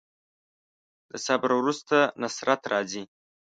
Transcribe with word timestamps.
د 1.09 1.11
صبر 1.25 1.49
وروسته 1.57 1.97
نصرت 2.21 2.61
راځي. 2.71 3.03